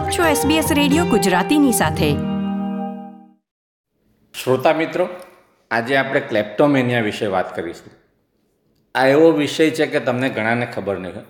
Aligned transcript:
આપ 0.00 0.10
છો 0.10 0.22
SBS 0.22 0.64
radio 0.74 1.04
ગુજરાતીની 1.04 1.72
સાથે. 1.72 2.12
શ્રોતા 4.42 4.72
મિત્રો 4.72 5.08
આજે 5.70 5.96
આપણે 5.96 6.20
ક્લેપ્ટોમેનિયા 6.20 7.00
વિશે 7.00 7.26
વાત 7.26 7.56
કરીશું. 7.56 7.92
આ 8.94 9.06
એવો 9.06 9.30
વિષય 9.30 9.70
છે 9.70 9.86
કે 9.86 10.00
તમને 10.00 10.28
ઘણાને 10.28 10.66
ખબર 10.66 10.98
નહીં 10.98 11.14
હોય. 11.14 11.24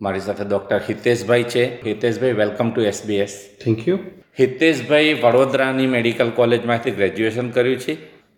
મારી 0.00 0.20
સાથે 0.20 0.44
ડૉક્ટર 0.44 0.80
હિતેશભાઈ 0.88 1.42
છે. 1.42 1.82
Hiteshbhai 1.82 2.32
welcome 2.32 2.70
to 2.70 2.80
SBS 2.80 3.50
thank 3.64 3.88
you 3.88 3.98
Hiteshbhai 4.40 5.20
વડોદરાની 5.24 5.86
મેડિકલ 5.86 6.30
કોલેજમાંથી 6.30 6.90
ગ્રેજ્યુએશન 6.90 7.50
કર્યું 7.50 7.78
છે. 7.78 7.94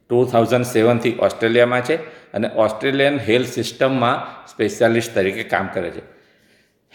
ટુ 0.08 0.24
થાઉઝન્ડ 0.24 0.64
સેવનથી 0.64 1.16
ઓસ્ટ્રેલિયામાં 1.20 1.80
છે 1.80 1.96
અને 2.32 2.50
ઓસ્ટ્રેલિયન 2.56 3.18
હેલ્થ 3.18 3.46
સિસ્ટમમાં 3.46 4.46
સ્પેશિયાલિસ્ટ 4.46 5.14
તરીકે 5.14 5.42
કામ 5.42 5.68
કરે 5.72 5.90
છે. 5.90 6.16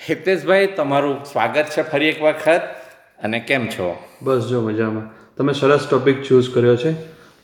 હિતેશભાઈ 0.09 0.67
તમારું 0.67 1.23
સ્વાગત 1.23 1.65
છે 1.65 1.81
ફરી 1.81 2.07
એક 2.07 2.21
વખત 2.21 2.61
અને 3.21 3.39
કેમ 3.39 3.65
છો? 3.67 3.95
બસ 4.23 4.47
જો 4.49 4.61
મજામાં. 4.61 5.09
તમે 5.37 5.53
સરસ 5.53 5.87
ટોપિક 5.89 6.21
ચૂઝ 6.23 6.53
કર્યો 6.53 6.75
છે. 6.75 6.91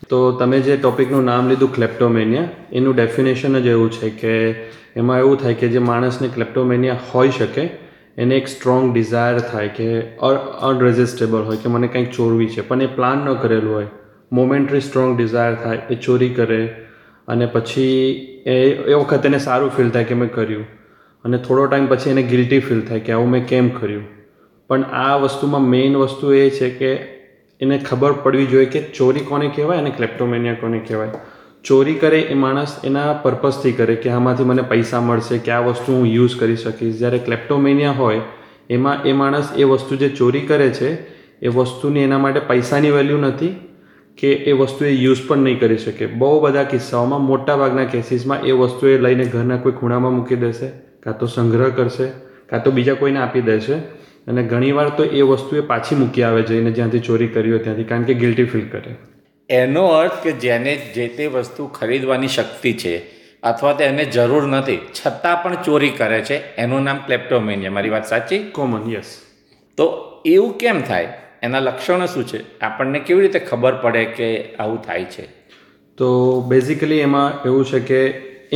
તો 0.09 0.31
તમે 0.31 0.59
જે 0.59 0.77
ટોપિકનું 0.77 1.23
નામ 1.23 1.49
લીધું 1.49 1.73
ક્લેપ્ટોમેનિયા 1.75 2.49
એનું 2.73 2.95
ડેફિનેશન 2.95 3.59
જ 3.59 3.65
એવું 3.65 3.91
છે 3.91 4.09
કે 4.09 4.33
એમાં 4.95 5.19
એવું 5.19 5.37
થાય 5.37 5.53
કે 5.53 5.67
જે 5.67 5.79
માણસને 5.79 6.27
ક્લેપ્ટોમેનિયા 6.27 6.99
હોઈ 7.13 7.29
શકે, 7.29 7.69
એને 8.17 8.35
એક 8.35 8.47
સ્ટ્રોંગ 8.47 8.93
ડિઝાયર 8.93 9.39
થાય 9.39 9.67
કે 9.67 10.01
અનરેઝિસ્ટેબલ 10.61 11.41
હોય 11.41 11.57
કે 11.57 11.69
મને 11.69 11.87
કંઈક 11.87 12.11
ચોરવી 12.11 12.49
છે. 12.49 12.61
પણ 12.61 12.81
એ 12.81 12.85
પ્લાન 12.85 13.17
ન 13.17 13.33
કરેલું 13.33 13.73
હોય. 13.75 13.87
મોમેન્ટરી 14.31 14.81
સ્ટ્રોંગ 14.81 15.17
ડિઝાયર 15.17 15.55
થાય, 15.55 15.79
એ 15.89 15.95
ચોરી 15.95 16.29
કરે, 16.29 16.65
અને 17.27 17.45
પછી 17.45 17.85
એ 18.45 18.55
એ 18.71 18.93
વખત 18.93 19.25
એને 19.25 19.39
સારું 19.39 19.69
ફીલ 19.69 19.89
થાય 19.89 20.03
કે 20.03 20.15
મેં 20.15 20.31
કર્યું. 20.33 20.65
અને 21.25 21.37
થોડો 21.37 21.65
ટાઈમ 21.65 21.87
પછી 21.87 22.09
એને 22.09 22.23
ગિલ્ટી 22.23 22.59
ફીલ 22.59 22.81
થાય 22.81 22.99
કે 22.99 23.11
આવું 23.11 23.29
મેં 23.29 23.47
કેમ 23.47 23.69
કર્યું. 23.69 24.16
પણ 24.69 24.81
આ 24.81 25.15
વસ્તુમાં 25.15 25.61
મેઇન 25.61 25.95
વસ્તુ 25.95 26.33
એ 26.33 26.49
છે 26.49 26.69
કે 26.69 26.91
એને 27.61 27.77
ખબર 27.77 28.11
પડવી 28.11 28.45
જોઈએ 28.45 28.65
કે 28.65 28.81
ચોરી 28.81 29.19
કોને 29.19 29.47
કહેવાય 29.55 29.77
અને 29.77 29.89
ક્લેપ્ટોમેનિયા 29.89 30.53
કોને 30.53 30.79
કહેવાય. 30.79 31.09
ચોરી 31.63 31.93
કરે 31.93 32.19
એ 32.19 32.33
માણસ 32.33 32.77
એના 32.83 33.13
પર્પઝથી 33.13 33.71
કરે 33.71 33.95
કે 33.95 34.09
આમાંથી 34.09 34.43
મને 34.43 34.61
પૈસા 34.61 35.01
મળશે 35.01 35.37
કે 35.37 35.51
આ 35.51 35.59
વસ્તુ 35.59 35.93
હું 35.93 36.07
યુઝ 36.07 36.39
કરી 36.39 36.55
શકીશ. 36.55 36.95
જ્યારે 36.95 37.17
ક્લેપ્ટોમેનિયા 37.17 37.91
હોય, 37.91 38.21
એમાં 38.69 39.03
એ 39.03 39.13
માણસ 39.13 39.53
એ 39.57 39.63
વસ્તુ 39.63 39.95
જે 39.95 40.09
ચોરી 40.09 40.41
કરે 40.41 40.69
છે, 40.69 40.89
એ 41.41 41.47
વસ્તુની 41.47 41.99
એના 41.99 42.17
માટે 42.17 42.39
પૈસાની 42.39 42.91
વેલ્યુ 42.91 43.17
નથી 43.17 43.55
કે 44.17 44.33
એ 44.33 44.51
વસ્તુ 44.51 44.85
એ 44.85 44.89
યુઝ 44.89 45.17
પણ 45.27 45.37
નહીં 45.37 45.59
કરી 45.59 45.77
શકે. 45.77 46.05
બહુ 46.05 46.39
બધા 46.39 46.63
કિસ્સાઓમાં 46.63 47.21
મોટા 47.21 47.55
ભાગના 47.55 47.83
કેસીસમાં 47.83 48.41
એ 48.41 48.51
વસ્તુ 48.51 48.87
એ 48.87 48.97
લઈને 48.97 49.25
ઘરના 49.25 49.57
કોઈ 49.57 49.71
ખૂણામાં 49.71 50.13
મૂકી 50.13 50.35
દેશે, 50.35 50.67
કાં 51.03 51.19
તો 51.19 51.25
સંગ્રહ 51.25 51.69
કરશે, 51.69 52.07
કાં 52.49 52.63
તો 52.63 52.71
બીજા 52.71 52.93
કોઈને 52.93 53.19
આપી 53.19 53.41
દેશે. 53.41 53.73
અને 54.27 54.43
ઘણીવાર 54.43 54.89
તો 54.89 55.03
એ 55.03 55.21
વસ્તુ 55.21 55.55
એ 55.55 55.61
પાછી 55.61 55.95
મૂકી 55.95 56.23
આવે 56.23 56.41
જઈને 56.41 56.71
જ્યાંથી 56.71 56.99
ચોરી 56.99 57.27
કરી 57.27 57.51
હોય 57.51 57.59
ત્યાંથી 57.59 57.83
કારણ 57.83 58.03
કે 58.03 58.13
ગિલ્ટી 58.13 58.45
ફીલ 58.45 58.67
કરે. 58.67 58.95
એનો 59.49 59.85
અર્થ 59.85 60.23
કે 60.23 60.31
જેને 60.31 60.75
જે 60.95 61.07
તે 61.07 61.27
વસ્તુ 61.27 61.67
ખરીદવાની 61.67 62.27
શક્તિ 62.27 62.73
છે 62.73 62.97
અથવા 63.43 63.73
તો 63.73 63.83
એને 63.83 64.05
જરૂર 64.05 64.47
નથી 64.47 64.77
છતાં 64.77 65.43
પણ 65.43 65.55
ચોરી 65.55 65.89
કરે 65.89 66.21
છે 66.21 66.55
એનું 66.55 66.83
નામ 66.83 66.97
ક્લેપ્ટોમેનિયા 66.97 67.71
મારી 67.71 67.89
વાત 67.89 68.05
સાચી? 68.07 68.39
કોમન 68.39 68.91
યસ 68.91 69.17
તો 69.77 69.85
એવું 70.25 70.57
કેમ 70.57 70.81
થાય? 70.81 71.13
એના 71.43 71.59
લક્ષણો 71.59 72.05
શું 72.05 72.27
છે? 72.27 72.59
આપણને 72.59 72.99
કેવી 72.99 73.21
રીતે 73.21 73.39
ખબર 73.39 73.73
પડે 73.75 74.05
કે 74.05 74.55
આવું 74.55 74.81
થાય 74.81 75.03
છે? 75.03 75.25
તો 75.97 76.41
બેઝિકલી 76.41 76.97
એમાં 76.97 77.43
એવું 77.43 77.65
છે 77.65 77.79
કે 77.79 78.07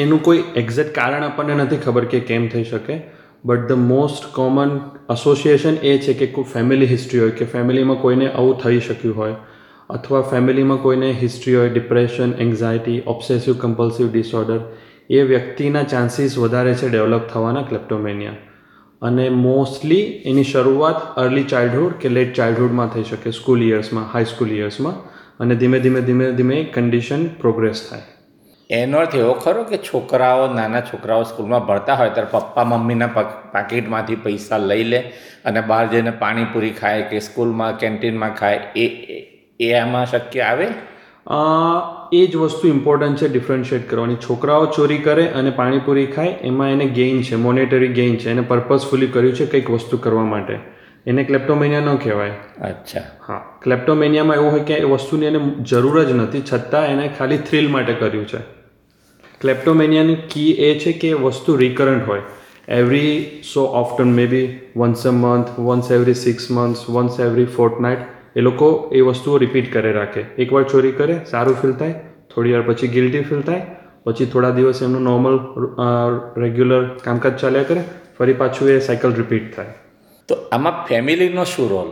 એનું 0.01 0.23
કોઈ 0.23 0.43
એક્ઝેક્ટ 0.55 0.95
કારણ 0.95 1.23
આપણને 1.23 1.53
નથી 1.53 1.77
ખબર 1.77 2.05
કે 2.05 2.19
કેમ 2.19 2.47
થઈ 2.47 2.63
શકે. 2.63 3.20
But 3.45 3.67
the 3.69 3.79
most 3.85 4.27
common 4.33 4.73
association 5.09 5.77
એ 5.83 5.97
છે 5.97 6.13
કે 6.13 6.27
કોઈ 6.27 6.43
ફેમિલી 6.43 6.85
હિસ્ટ્રી 6.85 7.21
હોય, 7.21 7.31
કે 7.31 7.45
ફેમિલીમાં 7.45 8.01
કોઈને 8.01 8.27
આવું 8.27 8.59
થઈ 8.63 8.79
શક્યું 8.79 9.15
હોય, 9.15 9.35
અથવા 9.89 10.21
ફેમિલીમાં 10.21 10.77
કોઈને 10.77 11.09
હિસ્ટ્રી 11.13 11.55
હોય 11.55 11.69
depression 11.69 12.37
anxiety 12.37 12.99
obsessive 13.05 13.57
compulsive 13.61 14.13
disorder 14.13 14.61
એ 15.09 15.23
વ્યક્તિના 15.23 15.83
ચાન્સીસ 15.83 16.37
વધારે 16.37 16.73
છે 16.73 16.89
ડેવલપ 16.89 17.27
થવાના 17.33 17.63
ક્લેપ્ટોમેનિયા 17.63 18.37
અને 19.01 19.29
મોસ્ટલી 19.29 20.05
એની 20.25 20.43
શરૂઆત 20.43 21.03
અર્લી 21.17 21.43
ચાઇલ્ડહુડ 21.43 21.99
કે 22.01 22.15
લેટ 22.15 22.33
ચાઇલ્ડહુડમાં 22.33 22.95
થઈ 22.95 23.03
શકે 23.03 23.31
સ્કૂલ 23.31 23.69
યર્સમાં 23.69 24.09
હાઈ 24.13 24.25
સ્કૂલ 24.25 24.57
યર્સમાં 24.57 25.03
અને 25.39 25.55
ધીમે 25.55 25.79
ધીમે 25.79 26.01
ધીમે 26.01 26.31
ધીમે 26.31 26.57
કન્ડિશન 26.63 27.27
પ્રોગ્રેસ 27.27 27.87
થાય. 27.89 28.20
એનો 28.71 28.97
અર્થ 28.97 29.15
એવો 29.15 29.33
ખરો 29.33 29.63
કે 29.63 29.77
છોકરાઓ 29.77 30.53
નાના 30.53 30.81
છોકરાઓ 30.81 31.23
સ્કૂલમાં 31.23 31.65
ભણતા 31.65 31.93
હોય 31.93 32.09
ત્યારે 32.09 32.27
પપ્પા 32.31 32.63
મમ્મીના 32.63 33.07
પાકીટમાંથી 33.07 34.15
પૈસા 34.15 34.57
લઈ 34.57 34.83
લે 34.83 34.99
અને 35.45 35.61
બહાર 35.61 35.87
જઈને 35.87 36.11
પાણીપુરી 36.11 36.69
ખાય 36.69 37.01
કે 37.01 37.19
સ્કૂલમાં 37.19 37.77
કેન્ટીનમાં 37.77 38.35
ખાય. 38.35 38.55
એ 38.75 38.87
એ- 39.59 39.73
આમાં 39.73 40.05
શક્ય 40.05 40.41
આવે? 40.41 40.67
એ 42.13 42.27
જ 42.27 42.35
વસ્તુ 42.35 42.67
ઇમ્પોર્ટન્ટ 42.67 43.17
છે 43.17 43.27
ડિફરન્શિએટ 43.27 43.89
કરવાની. 43.89 44.15
છોકરાઓ 44.15 44.65
ચોરી 44.65 44.97
કરે 44.97 45.27
અને 45.27 45.49
પાણીપુરી 45.49 46.05
ખાય 46.05 46.27
એમાં 46.27 46.69
એને 46.69 46.85
ગેઇન 46.85 47.21
છે 47.21 47.35
મોનેટરી 47.35 47.87
ગેઇન 47.87 48.15
છે. 48.15 48.31
એને 48.31 48.41
પર્પઝફુલી 48.41 49.07
કર્યું 49.07 49.33
છે 49.33 49.45
કંઈક 49.45 49.69
વસ્તુ 49.69 49.97
કરવા 49.97 50.23
માટે. 50.23 50.59
એને 51.07 51.23
ક્લેપ્ટોમેનિયા 51.23 51.79
ન 51.79 51.95
કહેવાય. 51.95 52.31
અચ્છા. 52.61 53.01
હા. 53.27 53.59
ક્લેપ્ટોમેનિયામાં 53.61 54.35
એવું 54.35 54.51
હોય 54.51 54.59
કે 54.59 54.73
એ 54.73 54.83
વસ્તુની 54.83 55.25
એને 55.25 55.39
જરૂર 55.59 56.03
જ 56.03 56.11
નથી 56.11 56.43
છતાં 56.53 56.85
એને 56.85 57.09
ખાલી 57.19 57.37
થ્રિલ 57.37 57.71
માટે 57.71 57.93
કર્યું 57.93 58.27
છે. 58.27 58.60
ક્લેપ્ટોમેનિયાની 59.41 60.21
કી 60.31 60.51
એ 60.69 60.71
છે 60.83 60.93
કે 61.01 61.11
વસ્તુ 61.25 61.57
રિકરન્ટ 61.63 62.07
હોય. 62.11 62.23
Every 62.79 63.13
so 63.51 63.61
often 63.81 64.09
may 64.17 64.25
be 64.31 64.47
once 64.81 65.03
a 65.09 65.13
month 65.13 65.49
once 65.67 65.91
every 65.97 66.17
six 66.23 66.43
months 66.57 66.81
once 66.95 67.15
every 67.27 67.49
fortnight 67.57 68.03
એ 68.39 68.41
લોકો 68.47 68.67
એ 68.97 69.01
વસ્તુઓ 69.07 69.37
રિપીટ 69.43 69.69
કરે 69.75 69.91
રાખે. 69.99 70.21
એકવાર 70.43 70.63
ચોરી 70.73 70.95
કરે 70.99 71.15
સારું 71.31 71.57
ફીલ 71.61 71.73
થાય 71.81 71.95
થોડી 72.33 72.53
વાર 72.55 72.65
પછી 72.69 72.91
ગિલ્ટી 72.95 73.23
ફીલ 73.29 73.41
થાય 73.49 73.63
પછી 74.05 74.29
થોડા 74.33 74.53
દિવસ 74.57 74.79
એમનું 74.85 75.03
નોર્મલ 75.09 75.35
રેગ્યુલર 76.43 76.83
કામકાજ 77.07 77.35
ચાલ્યા 77.41 77.69
કરે 77.71 77.83
ફરી 78.17 78.37
પાછું 78.41 78.69
એ 78.75 78.77
સાયકલ 78.87 79.17
રિપીટ 79.21 79.49
થાય. 79.55 79.73
તો 80.29 80.33
આમાં 80.55 80.77
ફેમિલીનો 80.89 81.45
શું 81.53 81.67
રોલ 81.73 81.89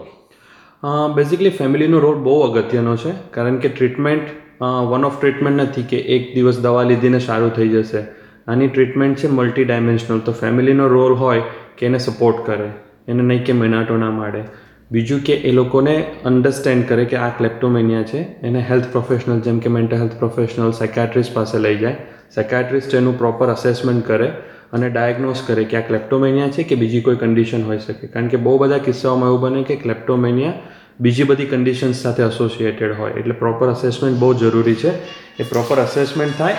બેઝિકલી 1.17 1.53
ફેમિલીનો 1.59 1.99
રોલ 2.05 2.17
બહુ 2.27 2.35
અગત્યનો 2.47 2.93
છે 3.03 3.11
કારણ 3.35 3.57
કે 3.63 3.69
ટ્રીટમેન્ટ 3.75 4.27
વન 4.61 5.05
ઓફ 5.05 5.19
ટ્રીટમેન્ટ 5.19 5.61
નથી 5.61 5.83
કે 5.91 5.99
એક 6.15 6.31
દિવસ 6.35 6.57
દવા 6.59 6.83
લીધીને 6.83 7.19
સારું 7.19 7.51
થઈ 7.55 7.69
જશે. 7.69 8.01
આની 8.47 8.67
ટ્રીટમેન્ટ 8.67 9.17
છે 9.17 9.27
મલ્ટી 9.29 9.65
ડાયમેન્શનલ 9.65 10.19
તો 10.19 10.31
ફેમિલીનો 10.31 10.87
રોલ 10.87 11.13
હોય 11.15 11.43
કે 11.77 11.85
એને 11.85 11.97
સપોર્ટ 11.97 12.41
કરે, 12.45 12.69
એને 13.07 13.23
નહીં 13.23 13.45
કે 13.45 13.53
મેનાટો 13.53 13.97
ના 13.97 14.11
માડે 14.11 14.43
બીજું 14.91 15.19
કે 15.21 15.33
એ 15.33 15.51
લોકોને 15.51 15.95
અન્ડરસ્ટેન્ડ 16.25 16.85
કરે 16.87 17.05
કે 17.05 17.17
આ 17.17 17.29
ક્લેપ્ટોમેનિયા 17.37 18.03
છે, 18.03 18.21
એને 18.43 18.61
હેલ્થ 18.69 18.87
પ્રોફેશનલ 18.91 19.39
જેમ 19.39 19.59
કે 19.59 19.69
મેન્ટલ 19.69 19.97
હેલ્થ 19.97 20.15
પ્રોફેશનલ 20.17 20.71
સાયકાટ્રિસ્ટ 20.71 21.33
પાસે 21.33 21.57
લઈ 21.59 21.77
જાય. 21.77 21.95
સાયકાટ્રિસ્ટ 22.35 22.95
એનું 22.95 23.17
પ્રોપર 23.17 23.47
અસેસમેન્ટ 23.47 24.05
કરે 24.05 24.29
અને 24.73 24.89
ડાયગ્નોઝ 24.89 25.43
કરે 25.47 25.63
કે 25.63 25.77
આ 25.77 25.85
ક્લેપ્ટોમેનિયા 25.87 26.53
છે 26.55 26.63
કે 26.63 26.75
બીજી 26.75 27.01
કોઈ 27.01 27.15
કન્ડિશન 27.15 27.63
હોઈ 27.63 27.79
શકે. 27.79 28.07
કારણ 28.07 28.27
કે 28.27 28.37
બહુ 28.37 28.57
બધા 28.57 28.77
કિસ્સાઓમાં 28.77 29.29
એવું 29.29 29.41
બને 29.41 29.63
કે 29.63 29.75
ક્લેપ્ટોમેનિયા 29.75 30.53
બીજી 30.99 31.23
બધી 31.23 31.45
કન્ડિશન્સ 31.45 31.97
સાથે 32.03 32.23
એસોસિએટેડ 32.23 32.93
હોય. 32.99 33.13
એટલે 33.19 33.35
પ્રોપર 33.41 33.67
અસેસમેન્ટ 33.69 34.19
બહુ 34.19 34.29
જરૂરી 34.33 34.75
છે. 34.75 34.91
એ 35.39 35.43
પ્રોપર 35.51 35.77
અસેસમેન્ટ 35.79 36.37
થાય, 36.37 36.55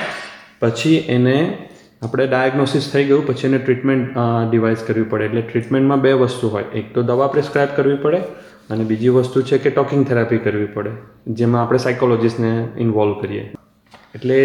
પછી 0.62 0.96
એને 1.16 1.36
આપણે 2.02 2.26
ડાયગ્નોસિસ 2.26 2.90
થઈ 2.92 3.04
ગયું, 3.04 3.26
પછી 3.26 3.48
એને 3.48 3.58
ટ્રીટમેન્ટ 3.58 4.18
ડિવાઇસ 4.50 4.84
કરવી 4.86 5.08
પડે. 5.10 5.24
એટલે 5.24 5.42
ટ્રીટમેન્ટમાં 5.42 6.00
બે 6.00 6.12
વસ્તુ 6.22 6.48
હોય. 6.48 6.68
એક 6.74 6.86
તો 6.94 7.02
દવા 7.02 7.30
પ્રિસ્ક્રાઇબ 7.34 7.70
કરવી 7.76 8.02
પડે 8.04 8.20
અને 8.70 8.84
બીજી 8.84 9.14
વસ્તુ 9.16 9.42
છે 9.42 9.58
કે 9.58 9.70
ટોકિંગ 9.70 10.04
થેરાપી 10.08 10.44
કરવી 10.46 10.70
પડે, 10.76 10.92
જેમાં 11.38 11.62
આપણે 11.62 11.78
સાયકોલોજીસ્ટને 11.78 12.52
ઇન્વોલ્વ 12.84 13.14
કરીએ. 13.22 13.44
એટલે 14.16 14.36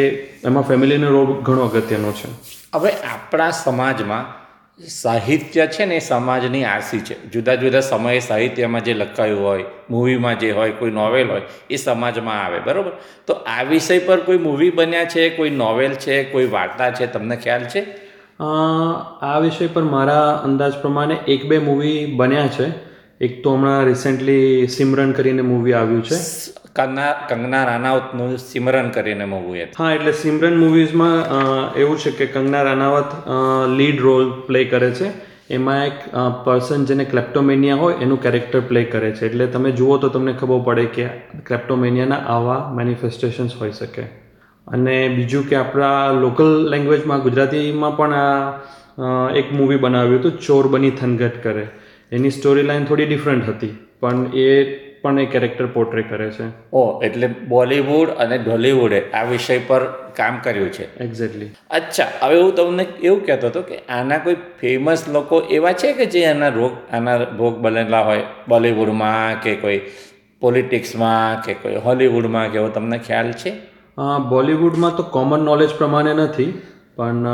એમાં 0.47 0.65
ફેમિલીનો 0.69 1.07
રોલ 1.09 1.29
ઘણો 1.41 1.63
અગત્યનો 1.69 2.11
છે. 2.11 2.27
હવે 2.75 2.91
આપણા 3.13 3.51
સમાજમાં 3.59 4.25
સાહિત્ય 4.79 5.67
છે 5.67 5.85
ને 5.85 5.95
એ 5.95 5.99
સમાજની 5.99 6.63
આરસી 6.63 6.99
છે. 6.99 7.29
જુદા 7.29 7.55
જુદા 7.55 7.79
સમયે 7.79 8.19
સાહિત્યમાં 8.19 8.83
જે 8.83 8.93
લખાયું 8.93 9.43
હોય, 9.43 9.63
મૂવીમાં 9.89 10.39
જે 10.39 10.51
હોય, 10.51 10.71
કોઈ 10.71 10.91
નોવેલ 10.91 11.29
હોય, 11.29 11.41
એ 11.69 11.75
સમાજમાં 11.75 12.45
આવે, 12.45 12.59
બરાબર? 12.59 12.91
તો 13.27 13.33
આ 13.33 13.63
વિષય 13.63 13.99
પર 13.99 14.19
કોઈ 14.19 14.37
મૂવી 14.37 14.69
બન્યા 14.69 15.05
છે, 15.05 15.29
કોઈ 15.29 15.49
નોવેલ 15.49 15.93
છે, 15.93 16.23
કોઈ 16.23 16.45
વાર્તા 16.45 16.91
છે, 16.91 17.07
તમને 17.07 17.35
ખ્યાલ 17.35 17.63
છે? 17.63 17.85
આ 19.21 19.39
વિષય 19.39 19.67
પર 19.67 19.83
મારા 19.83 20.41
અંદાજ 20.43 20.73
પ્રમાણે 20.73 21.15
એક 21.27 21.45
બે 21.45 21.57
મૂવી 21.57 22.05
બન્યા 22.05 22.47
છે. 22.47 22.84
એક 23.21 23.43
તો 23.43 23.51
હમણાં 23.55 23.85
રિસેન્ટલી 23.85 24.67
સિમરન 24.67 25.11
કરીને 25.11 25.41
મૂવી 25.41 25.73
આવ્યું 25.73 26.01
છે. 26.03 26.15
કંગના 26.77 27.11
કંગના 27.29 27.63
રાનાવતનું 27.69 28.31
સિમરન 28.37 28.89
કરીને 28.89 29.25
મૂવી 29.25 29.61
હતું. 29.63 29.75
હા 29.79 29.93
એટલે 29.93 30.11
સિમરન 30.11 30.57
મૂવીઝમાં 30.63 31.77
એવું 31.83 31.97
છે 31.97 32.11
કે 32.11 32.25
Kangana 32.33 32.63
Ranaut 32.69 33.13
lead 33.77 34.01
role 34.01 34.25
play 34.47 34.63
કરે 34.73 34.91
છે. 34.91 35.07
એમાં 35.49 35.85
એક 35.85 36.01
પર્સન 36.45 36.83
જેને 36.89 37.05
ક્લેપ્ટોમેનિયા 37.05 37.75
હોય 37.75 37.95
એનું 38.01 38.21
કેરેક્ટર 38.21 38.59
પ્લે 38.59 38.83
કરે 38.83 39.11
છે. 39.11 39.25
એટલે 39.25 39.47
તમે 39.47 39.71
જુઓ 39.71 39.97
તો 39.97 40.09
તમને 40.09 40.33
ખબર 40.33 40.59
પડે 40.67 40.85
કે 40.97 41.07
ક્લેપ્ટોમેનિયાના 41.47 42.21
આવા 42.35 42.59
મેનિફેસ્ટેશન્સ 42.77 43.55
હોઈ 43.61 43.71
શકે. 43.71 44.03
અને 44.67 44.95
બીજું 45.15 45.47
કે 45.49 45.55
આપણા 45.55 46.11
લોકલ 46.11 46.51
લેંગ્વેજમાં 46.75 47.21
ગુજરાતીમાં 47.21 47.97
પણ 47.97 48.13
આ 48.13 49.29
એક 49.39 49.47
મૂવી 49.53 49.77
બનાવ્યું 49.77 50.19
હતું 50.19 50.39
ચોર 50.39 50.67
બની 50.67 50.91
થનગટ 50.91 51.43
કરે. 51.43 51.65
એની 52.11 52.29
સ્ટોરી 52.29 52.63
લાઈન 52.63 52.85
થોડી 52.85 53.05
ડિફરન્ટ 53.05 53.49
હતી 53.49 53.77
પણ 53.99 54.25
એ 54.33 54.47
પણ 55.01 55.19
એ 55.19 55.25
કેરેક્ટર 55.25 55.65
પોર્ટ્રે 55.65 56.01
કરે 56.01 56.29
છે. 56.31 56.71
ઓ 56.71 57.01
એટલે 57.03 57.27
બોલિવૂડ 57.27 58.09
અને 58.09 58.37
ઢોલિવૂડે 58.37 59.01
આ 59.11 59.23
વિષય 59.23 59.57
પર 59.67 59.85
કામ 60.15 60.39
કર્યું 60.43 60.69
છે. 60.69 61.03
એક્ઝેક્ટલી 61.03 61.49
અચ્છા 61.71 62.07
હવે 62.21 62.41
હું 62.41 62.55
તમને 62.55 62.83
એવું 63.03 63.25
કહેતો 63.25 63.47
હતો 63.47 63.61
કે 63.61 63.77
આના 63.77 64.17
કોઈ 64.17 64.35
ફેમસ 64.61 65.09
લોકો 65.09 65.39
એવા 65.39 65.73
છે 65.73 65.93
કે 65.93 66.05
જે 66.05 66.25
આના 66.25 66.47
રોગ 66.47 66.71
આના 66.93 67.17
ભોગ 67.17 67.57
બનેલા 67.57 68.01
હોય 68.01 68.23
બોલિવૂડમાં 68.49 69.41
કે 69.41 69.55
કોઈ 69.55 69.81
પોલિટિક્સમાં 70.39 71.43
કે 71.43 71.53
કોઈ 71.53 71.75
હોલિવૂડમાં 71.75 72.51
કે 72.51 72.57
એવો 72.57 72.67
તમને 72.67 72.97
ખ્યાલ 72.97 73.31
છે? 73.31 73.53
બોલિવૂડમાં 74.29 74.95
તો 74.95 75.03
કોમન 75.03 75.39
નોલેજ 75.39 75.69
પ્રમાણે 75.77 76.13
નથી 76.13 76.61
પણ 76.95 77.27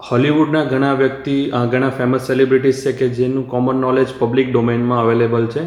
હોલિવૂડના 0.00 0.64
ઘણા 0.64 0.92
વ્યક્તિ 0.92 1.52
ઘણા 1.70 1.88
ફેમસ 1.88 2.26
સેલિબ્રિટીઝ 2.26 2.84
છે 2.84 2.92
કે 2.92 3.08
જેનું 3.08 3.48
કોમન 3.48 3.76
નોલેજ 3.76 4.06
પબ્લિક 4.18 4.52
ડોમેનમાં 4.52 5.00
અવેલેબલ 5.00 5.46
છે. 5.46 5.62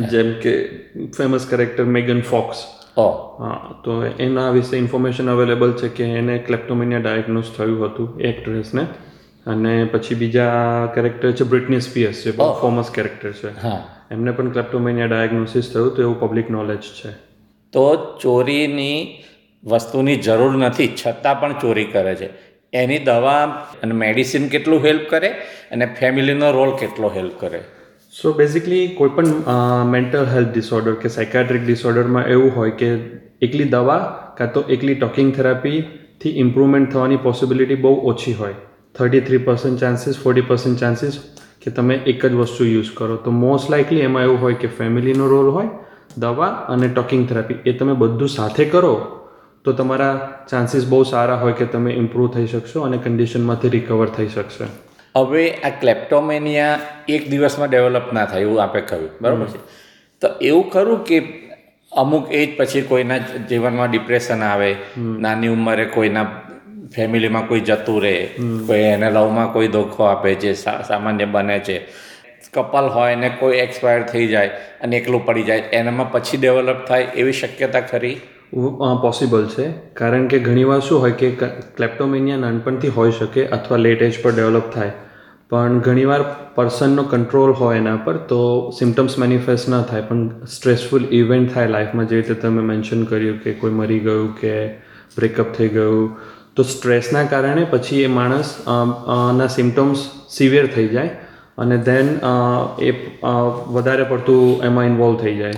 જેમ 0.00 0.32
કે 0.32 0.66
ફેમસ 1.16 1.46
કેરેક્ટર 1.46 1.84
મેગન 1.84 2.20
ફોક્સ 2.20 2.56
તો 3.84 4.04
એના 4.18 4.50
વિશે 4.50 4.76
ઇન્ફોર્મેશન 4.76 5.30
અવેલેબલ 5.30 5.72
છે 5.72 5.88
કે 5.88 6.04
એને 6.04 6.38
ક્લેપ્ટોમિનિયા 6.38 7.00
ડાયગ્નોઝ 7.00 7.44
થયું 7.58 7.84
હતું 7.84 8.20
એક્ટ્રેસને 8.20 8.82
અને 9.46 9.84
પછી 9.84 10.14
બીજા 10.14 10.52
કેરેક્ટર 10.94 11.32
છે 11.32 11.44
બ્રિટની 11.44 11.80
સ્પિયર્સ 11.80 12.16
છે 12.16 12.30
બહુ 12.30 12.52
ફેમસ 12.52 12.90
કેરેક્ટર 12.90 13.32
છે. 13.32 13.48
હા. 13.62 13.84
એમને 14.10 14.30
પણ 14.30 14.50
ક્લેપ્ટોમિનિયા 14.50 15.06
ડાયગ્નોસિસ 15.06 15.70
થયું 15.74 15.94
તો 15.94 16.02
એવું 16.02 16.20
પબ્લિક 16.20 16.50
નોલેજ 16.50 16.80
છે. 16.80 17.10
તો 17.72 17.96
ચોરીની 18.22 19.22
વસ્તુની 19.64 20.16
જરૂર 20.16 20.56
નથી 20.56 20.94
છતાં 21.06 21.40
પણ 21.40 21.52
ચોરી 21.52 21.84
કરે 21.84 22.14
છે. 22.14 22.47
એની 22.72 22.98
દવા 22.98 23.40
અને 23.82 23.94
મેડિસિન 23.94 24.48
કેટલું 24.48 24.84
હેલ્પ 24.84 25.04
કરે 25.10 25.28
અને 25.72 25.86
ફેમિલીનો 26.00 26.50
રોલ 26.50 26.72
કેટલો 26.76 27.08
હેલ્પ 27.14 27.40
કરે. 27.40 27.60
સો 28.14 28.32
બેઝિકલી 28.32 28.84
કોઈ 28.98 29.14
પણ 29.16 29.32
મેન્ટલ 29.90 30.26
હેલ્થ 30.34 30.52
ડિસઓર્ડર 30.52 30.94
કે 31.02 31.08
સાયકાટ્રિક 31.08 31.64
ડિસઓર્ડરમાં 31.66 32.24
એવું 32.26 32.54
હોય 32.56 32.70
કે 32.70 32.90
એકલી 33.42 33.68
દવા 33.68 33.98
કાં 34.38 34.52
તો 34.52 34.64
એકલી 34.68 34.94
ટોકિંગ 34.94 35.32
થેરાપીથી 35.32 36.34
ઇમ્પ્રુવમેન્ટ 36.44 36.92
થવાની 36.92 37.16
પોસિબિલિટી 37.16 37.80
બહુ 37.84 37.94
ઓછી 38.12 38.32
હોય. 38.32 38.54
Thirty 38.94 39.20
three 39.20 39.38
percent 39.38 39.80
chances 39.80 40.22
forty 40.22 40.40
percent 40.40 40.80
chances 40.80 41.20
કે 41.62 41.70
તમે 41.70 41.94
એક 42.06 42.26
જ 42.26 42.32
વસ્તુ 42.34 42.64
યુઝ 42.64 42.90
કરો. 42.94 43.16
તો 43.16 43.30
મોસ્ટ 43.30 43.70
લાઇકલી 43.70 44.00
એમાં 44.00 44.22
એવું 44.22 44.40
હોય 44.40 44.54
કે 44.54 44.68
ફેમિલીનો 44.78 45.26
રોલ 45.26 45.48
હોય, 45.50 45.70
દવા 46.18 46.46
અને 46.46 46.88
ટોકિંગ 46.88 47.28
થેરાપી 47.28 47.58
એ 47.66 47.72
તમે 47.72 47.94
બધું 48.02 48.28
સાથે 48.28 48.64
કરો 48.64 48.94
તો 49.68 49.72
તમારા 49.72 50.12
ચાન્સીસ 50.50 50.84
બહુ 50.86 51.02
સારા 51.02 51.34
હોય 51.36 51.52
કે 51.52 51.64
તમે 51.72 51.90
ઇમ્પ્રૂવ 51.92 52.28
થઈ 52.34 52.46
શકશો 52.46 52.80
અને 52.80 52.98
કન્ડિશનમાંથી 53.04 53.68
રિકવર 53.68 54.12
થઈ 54.18 54.28
શકશે. 54.28 54.68
હવે 55.16 55.42
આ 55.50 55.70
ક્લેપ્ટોમેનિયા 55.80 56.78
એક 57.08 57.28
દિવસમાં 57.30 57.70
ડેવલપ 57.70 58.12
ના 58.12 58.24
થાય 58.24 58.40
એવું 58.40 58.62
આપે 58.62 58.80
કહ્યું. 58.80 59.10
બરાબર 59.20 59.46
છે? 59.46 59.60
તો 60.22 60.28
એવું 60.42 60.70
ખરું 60.70 61.04
કે 61.04 61.18
અમુક 61.92 62.32
એજ 62.32 62.56
પછી 62.58 62.82
કોઈના 62.82 63.18
જીવનમાં 63.18 63.90
ડિપ્રેશન 63.90 64.42
આવે 64.42 64.70
નાની 64.98 65.48
ઉંમરે 65.48 65.84
કોઈના 65.84 66.26
ફેમિલીમાં 66.94 67.48
કોઈ 67.48 67.60
જતું 67.60 68.02
રહે 68.02 68.14
કોઈ 68.66 68.80
એને 68.80 69.10
લવમાં 69.10 69.52
કોઈ 69.52 69.68
ધોખો 69.68 70.04
આપે 70.04 70.34
જે 70.34 70.54
સામાન્ય 70.88 71.24
બને 71.24 71.58
છે. 71.58 71.78
કપલ 72.54 72.86
હોય 72.88 73.14
ને 73.16 73.28
કોઈ 73.28 73.58
એક્સપાયર 73.58 74.02
થઈ 74.02 74.26
જાય 74.26 74.48
અને 74.80 74.96
એકલું 74.96 75.26
પડી 75.26 75.42
જાય 75.42 75.58
એનામાં 75.58 76.12
પછી 76.12 76.36
ડેવલપ 76.36 76.84
થાય 76.88 77.02
એવી 77.16 77.32
શક્યતા 77.32 77.80
ખરી? 77.80 78.16
પોસિબલ 79.02 79.46
છે. 79.48 79.66
કારણ 79.94 80.26
કે 80.26 80.38
ઘણીવાર 80.38 80.80
શું 80.80 81.00
હોય 81.00 81.12
કે 81.12 81.30
ક્લેપ્ટોમેનિયા 81.76 82.36
નાનપણથી 82.36 82.88
હોઈ 82.88 83.12
શકે 83.12 83.46
અથવા 83.48 83.78
લેટ 83.78 84.02
એજ 84.02 84.22
પર 84.22 84.32
ડેવલપ 84.32 84.72
થાય. 84.74 84.92
પણ 85.50 85.78
ઘણીવાર 85.78 86.22
પર્સનનો 86.54 87.02
કંટ્રોલ 87.02 87.52
હોય 87.52 87.76
એના 87.76 87.96
પર 87.96 88.16
તો 88.30 88.40
સિમ્ટમ્સ 88.78 89.18
મેનિફેસ્ટ 89.18 89.68
ના 89.68 89.82
થાય. 89.82 90.02
પણ 90.02 90.28
સ્ટ્રેસફુલ 90.46 91.04
ઇવેન્ટ 91.12 91.54
થાય 91.54 91.68
લાઈફમાં 91.68 92.08
જે 92.08 92.16
રીતે 92.16 92.34
તમે 92.34 92.62
મેન્શન 92.62 93.04
કર્યું 93.04 93.38
કે 93.38 93.52
કોઈ 93.52 93.70
મરી 93.72 93.98
ગયું 93.98 94.34
કે 94.36 94.52
બ્રેકઅપ 95.16 95.52
થઈ 95.52 95.68
ગયું, 95.68 96.16
તો 96.56 96.62
સ્ટ્રેસના 96.62 97.24
કારણે 97.24 97.64
પછી 97.70 98.02
એ 98.02 98.06
માણસ 98.08 98.54
ના 99.38 99.46
સિમ્ટમ્સ 99.46 99.98
સિવિયર 100.30 100.66
થઈ 100.66 100.88
જાય 100.88 101.10
અને 101.58 101.76
દેન 101.78 102.08
એ 102.82 102.90
વધારે 103.68 104.04
પડતું 104.04 104.64
એમાં 104.64 104.84
ઇન્વોલ્વ 104.84 105.16
થઈ 105.18 105.36
જાય. 105.36 105.52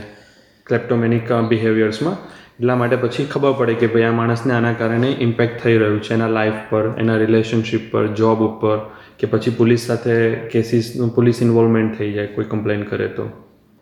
ક્લેપ્ટોમેનિક 0.66 1.32
બિહેવિયર્સમાં 1.48 2.16
એટલા 2.60 2.76
માટે 2.76 2.96
પછી 2.96 3.24
ખબર 3.24 3.52
પડે 3.52 3.74
કે 3.74 3.86
ભાઈ 3.86 4.02
આ 4.02 4.10
માણસને 4.12 4.54
આના 4.54 4.72
કારણે 4.72 5.16
ઇમ્પેક્ટ 5.20 5.62
થઈ 5.62 5.76
રહ્યું 5.76 6.02
છે 6.02 6.14
એના 6.14 6.26
લાઈફ 6.28 6.54
પર 6.70 6.88
એના 6.98 7.16
રિલેશનશિપ 7.16 7.92
પર 7.92 8.06
જોબ 8.06 8.40
ઉપર 8.40 8.78
કે 9.18 9.26
પછી 9.26 9.50
પોલીસ 9.50 9.86
સાથે 9.86 10.34
કેસીસનું 10.34 11.14
પોલીસ 11.14 11.42
ઇન્વોલ્વમેન્ટ 11.42 11.98
થઈ 11.98 12.12
જાય 12.12 12.26
કોઈ 12.26 12.44
કમ્પ્લેન 12.44 12.82
કરે 12.82 13.06
તો. 13.08 13.24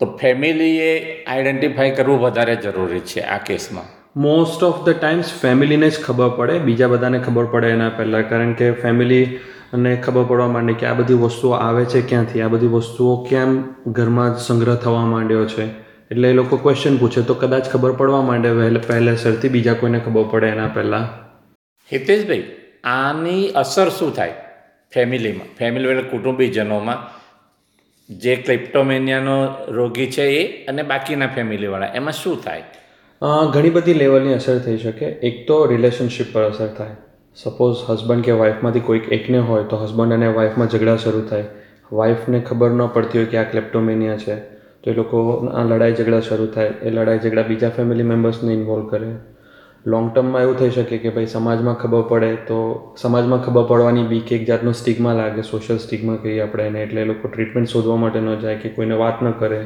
તો 0.01 0.07
ફેમિલીએ 0.07 1.25
આઈડેન્ટિફાઈ 1.27 1.91
કરવું 1.91 2.21
વધારે 2.21 2.57
જરૂરી 2.57 3.01
છે 3.01 3.21
આ 3.21 3.39
કેસમાં? 3.39 3.85
મોસ્ટ 4.17 4.63
ઓફ 4.63 4.87
ધ 4.87 4.91
ટાઈમ્સ 4.91 5.35
ફેમિલીને 5.43 5.91
જ 5.91 6.05
ખબર 6.05 6.29
પડે 6.29 6.59
બીજા 6.59 6.87
બધાને 6.87 7.19
ખબર 7.19 7.45
પડે 7.45 7.69
એના 7.71 7.89
પહેલાં 7.89 8.29
કારણ 8.29 8.53
કે 8.53 8.71
ફેમિલી 8.71 9.27
અને 9.73 9.97
ખબર 9.97 10.25
પડવા 10.25 10.47
માંડે 10.47 10.73
કે 10.73 10.87
આ 10.87 10.95
બધી 10.95 11.15
વસ્તુઓ 11.15 11.51
આવે 11.51 11.85
છે 11.85 12.01
ક્યાંથી 12.01 12.41
આ 12.41 12.49
બધી 12.49 12.67
વસ્તુઓ 12.67 13.25
કેમ 13.25 13.61
ઘરમાં 13.87 14.37
સંગ્રહ 14.37 14.75
થવા 14.75 15.05
માંડ્યો 15.07 15.45
છે. 15.45 15.88
એટલે 16.11 16.31
એ 16.31 16.33
લોકો 16.33 16.57
ક્વેશ્ચન 16.57 16.97
પૂછે 16.97 17.23
તો 17.23 17.35
કદાચ 17.35 17.69
ખબર 17.69 17.93
પડવા 17.93 18.23
માંડે 18.23 18.51
વહેલે 18.51 18.81
પહેલેસરથી 18.81 19.49
બીજા 19.49 19.75
કોઈને 19.75 19.99
ખબર 19.99 20.25
પડે 20.31 20.47
એના 20.47 20.69
પહેલાં. 20.75 21.07
હિતેશભાઈ 21.93 22.43
આની 22.85 23.49
અસર 23.57 23.89
શું 23.89 24.15
થાય 24.17 24.33
ફેમિલીમાં? 24.93 25.47
ફેમિલી 25.59 25.89
એટલે 25.89 26.03
કુટુંબીજનોમાં. 26.03 26.99
જે 28.11 28.37
ક્લિપ્ટોમેનિયાનો 28.37 29.37
રોગી 29.69 30.07
છે 30.11 30.23
એ 30.23 30.67
અને 30.67 30.83
બાકીના 30.83 31.27
ફેમિલીવાળા 31.27 31.87
એમાં 31.95 32.13
શું 32.13 32.43
થાય? 32.45 32.63
ઘણી 33.53 33.71
બધી 33.71 33.95
લેવલની 33.95 34.35
અસર 34.35 34.59
થઈ 34.59 34.79
શકે. 34.79 35.07
એક 35.29 35.47
તો 35.49 35.57
રિલેશનશિપ 35.67 36.27
પર 36.33 36.43
અસર 36.43 36.69
થાય. 36.79 36.97
સપોઝ 37.37 37.77
હસબન્ડ 37.91 38.25
કે 38.25 38.31
વાઈફમાંથી 38.31 38.81
કોઈક 38.81 39.13
એકને 39.13 39.39
હોય 39.39 39.65
તો 39.65 39.77
હસબન્ડ 39.77 40.13
અને 40.13 40.27
વાઈફમાં 40.27 40.69
ઝઘડા 40.69 40.97
શરૂ 40.97 41.23
થાય. 41.31 41.45
વાઈફને 41.93 42.41
ખબર 42.41 42.71
ન 42.71 42.87
પડતી 42.87 43.19
હોય 43.19 43.27
કે 43.27 43.37
આ 43.39 43.51
ક્લેપ્ટોમેનિયા 43.51 44.17
છે. 44.17 44.58
તો 44.85 44.91
એ 44.91 44.95
લોકો 44.95 45.25
આ 45.49 45.65
લડાઈ 45.65 45.95
ઝઘડા 45.95 46.21
શરૂ 46.21 46.47
થાય. 46.47 46.73
એ 46.83 46.91
લડાઈ 46.91 47.19
ઝઘડા 47.19 47.43
બીજા 47.43 47.69
ફેમિલી 47.69 48.03
મેમ્બર્સને 48.03 48.53
ઇન્વોલ્વ 48.53 48.87
કરે. 48.87 49.11
લોંગ 49.87 50.07
ટર્મમાં 50.15 50.43
એવું 50.43 50.57
થઈ 50.59 50.71
શકે 50.71 50.99
કે 50.99 51.11
ભાઈ 51.11 51.27
સમાજમાં 51.27 51.75
ખબર 51.75 52.03
પડે 52.03 52.31
તો 52.47 52.95
સમાજમાં 52.97 53.45
ખબર 53.45 53.65
પડવાની 53.65 54.07
બીક 54.07 54.33
એક 54.33 54.47
જાતનો 54.47 54.73
સ્ટિગ્મા 54.73 55.13
લાગે 55.13 55.43
સોશિયલ 55.43 55.79
સ્ટિગ્મા 55.79 56.17
કહીએ 56.17 56.41
આપણે 56.41 56.67
એને. 56.67 56.83
એટલે 56.83 57.01
એ 57.03 57.05
લોકો 57.05 57.29
ટ્રીટમેન્ટ 57.29 57.69
શોધવા 57.69 57.97
માટે 57.97 58.21
ન 58.21 58.35
જાય 58.41 58.57
કે 58.57 58.69
કોઈને 58.69 58.95
વાત 58.95 59.23
ન 59.23 59.31
કરે. 59.31 59.61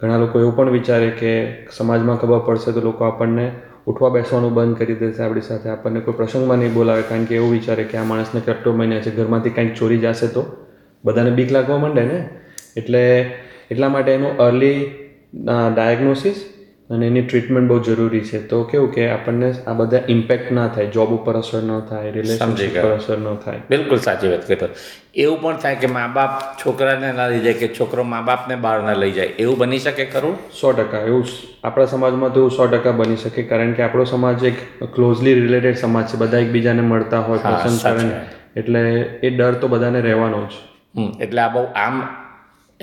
ઘણા 0.00 0.18
લોકો 0.18 0.40
એવું 0.40 0.56
પણ 0.56 0.70
વિચારે 0.70 1.10
કે 1.10 1.32
સમાજમાં 1.70 2.18
ખબર 2.18 2.38
પડશે 2.38 2.72
તો 2.72 2.80
લોકો 2.80 3.04
આપણને 3.04 3.46
ઉઠવા 3.86 4.08
બેસવાનું 4.08 4.54
બંધ 4.54 4.76
કરી 4.78 4.94
દેશે 4.94 5.22
આપણી 5.22 5.40
સાથે. 5.40 5.68
આપણને 5.68 6.00
કોઈ 6.00 6.14
પ્રસંગમાં 6.14 6.58
નહીં 6.58 6.74
બોલાવે 6.74 7.02
કારણ 7.02 7.24
કે 7.24 7.34
એવું 7.34 7.50
વિચારે 7.50 7.84
કે 7.84 7.96
આ 7.96 8.04
માણસને 8.04 8.40
ક્લેપ્ટોમેનિયા 8.40 9.00
છે, 9.00 9.10
ઘરમાંથી 9.10 9.50
કંઈક 9.50 9.74
ચોરી 9.74 9.98
જશે 9.98 10.26
તો 10.26 10.42
બધાને 11.04 11.30
બીક 11.30 11.50
લાગવા 11.52 11.78
માંડે 11.78 12.02
ને? 12.02 12.18
એટલે 12.76 13.02
એટલા 13.70 13.88
માટે 13.88 14.12
એનું 14.12 14.38
અર્લી 14.38 14.78
ડાયગ્નોસિસ 15.76 16.38
અને 16.90 17.06
એની 17.06 17.22
ટ્રીટમેન્ટ 17.22 17.68
બહુ 17.68 17.78
જરૂરી 17.80 18.20
છે. 18.20 18.38
તો 18.48 18.56
કેવું 18.64 18.90
કે 18.92 19.08
આપણને 19.10 19.48
આ 19.66 19.72
બધા 19.72 20.02
ઇમ્પેક્ટ 20.08 20.52
ના 20.52 20.66
થાય 20.68 20.86
જોબ 20.86 21.14
ઉપર 21.16 21.34
અસર 21.34 21.62
ન 21.62 21.80
થાય 21.90 22.10
રિલેશનશિપ 22.10 22.74
પર 22.76 22.92
અસર 22.92 23.18
ન 23.18 23.28
થાય. 23.44 23.60
બિલકુલ 23.68 23.98
સાચી 23.98 24.28
વાત 24.28 24.44
કહેતો 24.46 24.68
એવું 25.16 25.40
પણ 25.42 25.56
થાય 25.56 25.76
કે 25.76 25.86
મા 25.86 26.06
બાપ 26.08 26.32
છોકરાને 26.60 27.12
ના 27.12 27.28
લઈ 27.28 27.40
જાય 27.40 27.54
કે 27.54 27.68
છોકરો 27.78 28.04
મા 28.04 28.20
બાપને 28.22 28.56
બહાર 28.56 28.78
ના 28.82 28.94
લઈ 28.94 29.12
જાય. 29.12 29.32
એવું 29.38 29.58
બની 29.58 29.78
શકે 29.78 30.04
ખરું? 30.06 30.36
સો 30.60 30.72
ટકા. 30.72 31.02
એવું 31.02 31.24
આપણા 31.64 31.86
સમાજમાં 31.86 32.32
તો 32.32 32.40
એવું 32.40 32.50
સો 32.50 32.66
ટકા 32.66 32.92
બની 32.92 33.16
શકે. 33.16 33.42
કારણ 33.44 33.72
કે 33.72 33.82
આપણો 33.82 34.04
સમાજ 34.04 34.44
એક 34.44 34.58
ક્લોઝલી 34.94 35.34
રિલેટેડ 35.34 35.76
સમાજ 35.76 36.06
છે. 36.06 36.16
બધા 36.16 36.38
એકબીજાને 36.38 36.82
મળતા 36.82 37.20
હોય 37.20 37.38
કરે 37.38 38.10
એટલે 38.56 38.80
એ 39.22 39.30
ડર 39.30 39.54
તો 39.54 39.68
બધાને 39.68 40.00
રહેવાનો 40.00 40.42
જ. 40.44 40.52
એટલે 41.20 41.40
આ 41.40 41.48
બહુ 41.48 41.62
આમ 41.76 41.96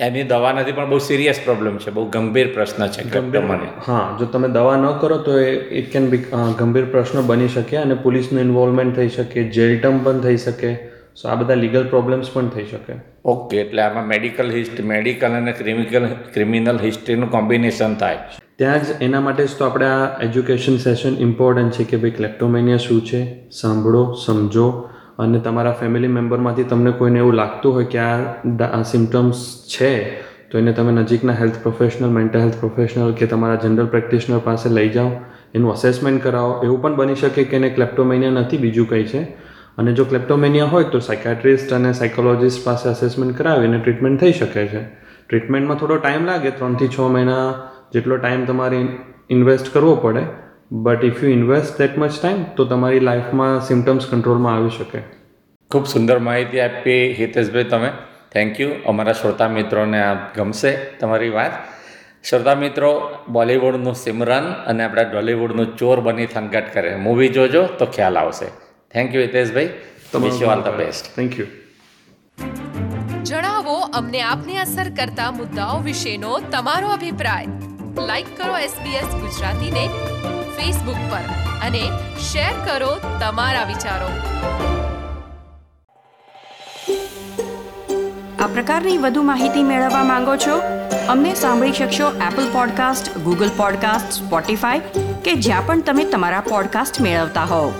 એની 0.02 0.22
દવા 0.22 0.52
નથી 0.52 0.72
પણ 0.72 0.90
બહુ 0.90 0.98
સિરિયસ 0.98 1.40
પ્રોબ્લેમ 1.44 1.78
છે 1.78 1.90
બહુ 1.90 2.04
ગંભીર 2.04 2.48
પ્રશ્ન 2.54 2.86
છે 2.86 3.02
ક્લેપ્ટોમેનિયા 3.02 3.84
હા 3.86 4.16
જો 4.20 4.26
તમે 4.26 4.48
દવા 4.48 4.76
ન 4.76 4.86
કરો 5.00 5.18
તો 5.18 5.38
એ 5.38 5.50
ઇટ 5.78 5.92
કેન 5.92 6.08
બી 6.08 6.24
ગંભીર 6.58 6.84
પ્રશ્ન 6.84 7.26
બની 7.26 7.48
શકે 7.48 7.76
અને 7.76 7.94
પોલીસનું 7.94 8.40
ઇન્વોલ્વમેન્ટ 8.40 8.96
થઈ 8.96 9.08
શકે 9.08 9.44
જેલ 9.48 9.78
ટર્મ 9.78 9.98
પણ 9.98 10.20
થઈ 10.20 10.36
શકે. 10.36 10.74
સો 11.16 11.28
આ 11.28 11.34
બધા 11.34 11.54
લીગલ 11.54 11.88
પ્રોબ્લેમ્સ 11.88 12.30
પણ 12.32 12.48
થઈ 12.48 12.64
શકે. 12.64 12.92
ઓકે 13.24 13.56
એટલે 13.60 13.82
આમાં 13.82 14.06
મેડિકલ 14.06 14.50
હિસ્ટ્રી 14.50 14.86
મેડિકલ 14.86 15.32
અને 15.32 15.52
ક્રિમિકલ 15.52 16.06
ક્રિમિનલ 16.34 16.78
હિસ્ટ્રીનું 16.84 17.30
કોમ્બિનેશન 17.30 17.94
થાય. 17.94 18.18
ત્યાં 18.58 18.82
જ 18.82 18.86
એના 19.00 19.20
માટે 19.20 19.46
જ 19.46 19.58
તો 19.58 19.64
આપણે 19.64 19.86
આ 19.86 20.20
એજ્યુકેશન 20.22 20.76
સેશન 20.76 21.18
ઇમ્પોર્ટન્ટ 21.18 21.72
છે 21.72 21.84
કે 21.84 21.96
ભાઈ 21.96 22.10
ક્લેપ્ટોમેનિયા 22.10 22.76
શું 22.76 23.04
છે? 23.06 23.50
સાંભળો 23.50 24.12
સમજો. 24.26 24.88
અને 25.18 25.38
તમારા 25.38 25.72
ફેમિલી 25.72 26.08
મેમ્બરમાંથી 26.08 26.64
તમને 26.64 26.90
કોઈને 26.90 27.18
એવું 27.18 27.34
લાગતું 27.34 27.74
હોય 27.74 27.84
કે 27.84 27.98
આ 27.98 28.82
સિમ્ટમ્સ 28.82 29.66
છે, 29.68 30.20
તો 30.50 30.58
એને 30.58 30.72
તમે 30.72 30.92
નજીકના 30.92 31.32
health 31.32 31.58
professional 31.62 32.08
mental 32.08 32.38
health 32.38 32.58
professional 32.58 33.12
કે 33.12 33.26
તમારા 33.26 33.54
જનરલ 33.54 33.86
પ્રેક્ટિશનર 33.86 34.38
પાસે 34.38 34.68
લઈ 34.68 34.88
જાઓ, 34.88 35.10
એનું 35.54 35.72
અસેસમેન્ટ 35.72 36.22
કરાવો. 36.22 36.60
એવું 36.64 36.82
પણ 36.82 36.96
બની 36.96 37.14
શકે 37.14 37.44
કે 37.44 37.56
એને 37.56 37.70
ક્લેપ્ટોમેનિયા 37.70 38.30
નથી, 38.30 38.58
બીજું 38.58 38.88
કંઈ 38.88 39.04
છે. 39.04 39.22
અને 39.78 39.92
જો 39.92 40.04
ક્લેપ્ટોમેનિયા 40.04 40.64
હોય 40.64 40.84
તો 40.84 40.98
સાયકાટ્રિસ્ટ 40.98 41.72
અને 41.72 41.92
સાયકોલોજિસ્ટ 41.92 42.64
પાસે 42.64 42.88
અસેસમેન્ટ 42.88 43.38
કરાવીને 43.38 43.78
ટ્રીટમેન્ટ 43.78 44.20
થઈ 44.20 44.32
શકે 44.32 44.66
છે. 44.66 44.82
ટ્રીટમેન્ટમાં 45.28 45.78
થોડો 45.78 45.96
ટાઈમ 45.96 46.24
લાગે, 46.24 46.50
ત્રણથી 46.50 46.88
છ 46.88 46.98
મહિના 46.98 47.46
જેટલો 47.92 48.16
ટાઈમ 48.16 48.44
તમારે 48.44 48.80
ઇન્વેસ્ટ 49.30 49.74
કરવો 49.74 49.94
પડે. 49.96 50.24
But 50.72 51.04
if 51.04 51.24
you 51.24 51.30
invest 51.30 51.78
that 51.78 51.98
much 51.98 52.22
time 52.22 52.44
તો 52.44 52.64
તમારી 52.64 53.00
લાઈફમાં 53.00 53.60
સિમ્ટમ્સ 53.60 54.06
કંટ્રોલમાં 54.10 54.54
આવી 54.54 54.70
શકે. 54.70 54.98
ખૂબ 55.70 55.86
સુંદર 55.86 56.18
માહિતી 56.18 56.60
આપી 56.60 57.12
હિતેશભાઈ 57.18 57.64
તમે. 57.64 57.90
થેન્ક 58.32 58.60
યુ 58.60 58.70
અમારા 58.86 59.12
શ્રોતા 59.12 59.48
મિત્રોને 59.48 60.02
આ 60.02 60.14
ગમશે 60.14 60.76
તમારી 61.00 61.28
વાત. 61.28 61.50
શ્રોતા 62.24 62.54
મિત્રો 62.54 63.10
બોલિવૂડનું 63.28 63.94
સિમરન 63.94 64.52
અને 64.66 64.84
આપણા 64.84 65.02
ડોલિવૂડનું 65.02 65.76
ચોર 65.76 66.00
બની 66.00 66.26
થનગટ 66.26 66.74
કરે. 66.74 66.96
મૂવી 66.96 67.28
જોજો 67.28 67.66
તો 67.66 67.86
ખ્યાલ 67.86 68.18
આવશે. 68.18 68.46
Thank 68.90 69.14
you 69.14 69.22
Hiteshbhai. 69.22 69.70
Wish 70.14 70.42
you 70.42 70.48
all 70.48 70.60
the 70.60 70.68
best 70.68 71.16
thank 71.16 71.38
you 71.38 71.46
જણાવો 73.22 73.74
અમને 73.74 74.20
આપને 74.20 74.58
અસર 74.58 74.88
કરતા 74.90 75.30
મુદ્દાઓ 75.30 75.82
વિશેનો 75.82 76.38
તમારો 76.38 76.88
અભિપ્રાય. 76.88 77.46
લાઈક 78.06 78.26
કરો 78.36 78.58
એસબીએસ 78.58 79.04
ગુજરાતીને. 79.04 79.88
ફેસબુક 80.62 80.98
પર 81.10 81.22
અને 81.66 81.80
શેર 82.20 82.50
કરો 82.64 82.90
તમારા 83.20 83.64
વિચારો. 83.64 84.10
આ 88.40 88.46
પ્રકારની 88.46 88.98
વધુ 88.98 89.22
માહિતી 89.22 89.62
મેળવવા 89.62 90.04
માંગો 90.04 90.36
છો? 90.36 90.58
અમને 91.08 91.34
સાંભળી 91.34 91.72
શકશો 91.72 92.12
Apple 92.12 92.52
podcast 92.52 93.18
Google 93.18 93.50
podcast 93.56 94.12
Spotify 94.12 94.78
કે 95.24 95.34
જ્યાં 95.34 95.66
પણ 95.66 95.80
તમે 95.80 96.04
તમારા 96.04 96.40
પોડકાસ્ટ 96.40 97.00
મેળવતા 97.00 97.44
હોવ. 97.44 97.72